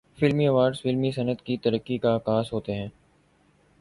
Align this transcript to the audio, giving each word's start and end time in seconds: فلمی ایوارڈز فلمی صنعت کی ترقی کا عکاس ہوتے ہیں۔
فلمی 0.17 0.43
ایوارڈز 0.43 0.81
فلمی 0.81 1.11
صنعت 1.11 1.41
کی 1.41 1.57
ترقی 1.57 1.97
کا 1.97 2.15
عکاس 2.15 2.53
ہوتے 2.53 2.75
ہیں۔ 2.75 2.87